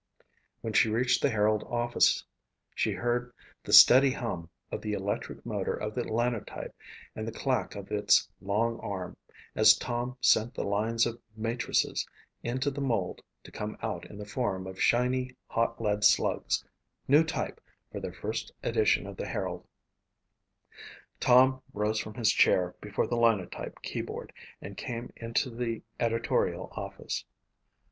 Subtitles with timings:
[0.61, 2.25] When she reached the Herald office
[2.73, 3.31] she heard
[3.63, 6.75] the steady hum of the electric motor of the Linotype
[7.15, 9.15] and the clack of its long arm
[9.55, 12.03] as Tom sent the lines of matrices
[12.41, 16.65] into the mould to come out in the form of shiny, hot lead slugs
[17.07, 17.61] new type
[17.91, 19.67] for their first edition of the Herald.
[21.19, 24.33] Tom rose from his chair before the Linotype keyboard
[24.63, 27.23] and came into the editorial office.